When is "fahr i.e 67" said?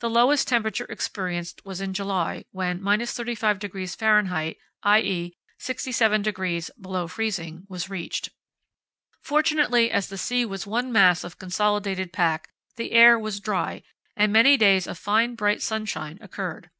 3.96-6.70